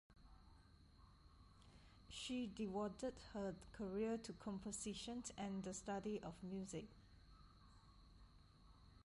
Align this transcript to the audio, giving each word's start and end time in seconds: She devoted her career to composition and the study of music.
She 2.09 2.47
devoted 2.47 3.13
her 3.35 3.53
career 3.71 4.17
to 4.23 4.33
composition 4.33 5.23
and 5.37 5.61
the 5.61 5.75
study 5.75 6.19
of 6.23 6.33
music. 6.41 6.85